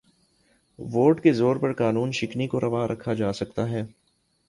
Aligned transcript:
Vote 0.79 1.21
کے 1.23 1.33
زور 1.33 1.55
پر 1.55 1.73
قانون 1.73 2.11
شکنی 2.11 2.47
کو 2.47 2.59
روا 2.61 2.87
رکھا 2.87 3.13
جا 3.13 3.33
سکتا 3.33 3.69
ہے۔ 3.69 3.83